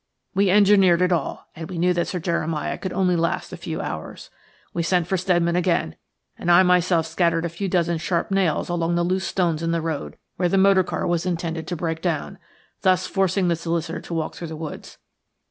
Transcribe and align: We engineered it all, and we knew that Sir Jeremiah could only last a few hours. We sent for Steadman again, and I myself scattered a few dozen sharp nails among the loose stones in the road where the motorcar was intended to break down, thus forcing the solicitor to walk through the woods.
We 0.33 0.49
engineered 0.49 1.03
it 1.03 1.11
all, 1.11 1.51
and 1.55 1.69
we 1.69 1.77
knew 1.77 1.93
that 1.93 2.07
Sir 2.07 2.17
Jeremiah 2.19 2.79
could 2.79 2.91
only 2.91 3.15
last 3.15 3.53
a 3.53 3.55
few 3.57 3.81
hours. 3.81 4.31
We 4.73 4.81
sent 4.81 5.05
for 5.05 5.15
Steadman 5.15 5.55
again, 5.55 5.95
and 6.39 6.49
I 6.49 6.63
myself 6.63 7.05
scattered 7.05 7.45
a 7.45 7.49
few 7.49 7.69
dozen 7.69 7.99
sharp 7.99 8.31
nails 8.31 8.71
among 8.71 8.95
the 8.95 9.03
loose 9.03 9.27
stones 9.27 9.61
in 9.61 9.69
the 9.69 9.79
road 9.79 10.17
where 10.37 10.49
the 10.49 10.57
motorcar 10.57 11.05
was 11.05 11.27
intended 11.27 11.67
to 11.67 11.75
break 11.75 12.01
down, 12.01 12.39
thus 12.81 13.05
forcing 13.05 13.47
the 13.47 13.55
solicitor 13.55 14.01
to 14.01 14.13
walk 14.15 14.33
through 14.33 14.47
the 14.47 14.55
woods. 14.55 14.97